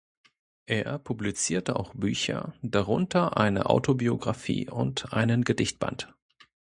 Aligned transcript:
Er 0.65 0.97
publizierte 0.97 1.75
auch 1.75 1.93
Bücher, 1.93 2.55
darunter 2.63 3.37
eine 3.37 3.67
Autobiografie 3.67 4.67
und 4.67 5.13
einen 5.13 5.43
Gedichtband. 5.43 6.11